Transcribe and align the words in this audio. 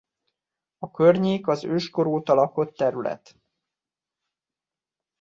A 0.77 0.91
környék 0.91 1.47
az 1.47 1.63
őskor 1.63 2.05
óta 2.07 2.33
lakott 2.33 2.75
terület. 2.75 3.35